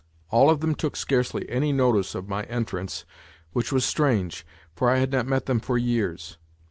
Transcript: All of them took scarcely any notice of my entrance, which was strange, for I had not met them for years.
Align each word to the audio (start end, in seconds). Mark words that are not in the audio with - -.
All 0.31 0.49
of 0.49 0.61
them 0.61 0.73
took 0.73 0.95
scarcely 0.95 1.47
any 1.47 1.71
notice 1.71 2.15
of 2.15 2.27
my 2.27 2.41
entrance, 2.45 3.05
which 3.53 3.71
was 3.71 3.85
strange, 3.85 4.43
for 4.75 4.89
I 4.89 4.97
had 4.97 5.11
not 5.11 5.27
met 5.27 5.45
them 5.45 5.59
for 5.59 5.77
years. 5.77 6.39